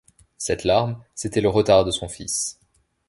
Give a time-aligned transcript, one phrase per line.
[0.35, 2.59] Cette larme, c’était le retard de son fils.